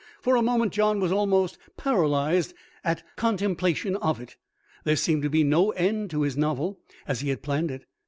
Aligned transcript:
For 0.19 0.35
a 0.35 0.41
moment 0.41 0.73
John 0.73 0.99
was 0.99 1.11
almost 1.11 1.59
paralysed 1.77 2.55
at 2.83 3.03
contemplation 3.17 3.97
of 3.97 4.19
it. 4.19 4.35
There 4.83 4.95
seemed 4.95 5.21
to 5.21 5.29
be 5.29 5.43
no 5.43 5.69
end 5.73 6.09
to 6.09 6.23
his 6.23 6.35
novel 6.35 6.79
as 7.07 7.19
he 7.19 7.29
had 7.29 7.43
planned 7.43 7.69
it. 7.69 7.85